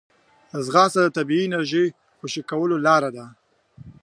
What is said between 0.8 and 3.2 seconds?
د طبیعي انرژۍ خوشې کولو لاره